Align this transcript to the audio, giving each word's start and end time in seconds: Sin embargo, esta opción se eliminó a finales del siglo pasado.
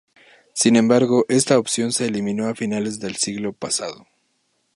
Sin 0.55 0.77
embargo, 0.77 1.27
esta 1.29 1.59
opción 1.59 1.91
se 1.91 2.07
eliminó 2.07 2.47
a 2.47 2.55
finales 2.55 2.97
del 2.99 3.17
siglo 3.17 3.53
pasado. 3.53 4.07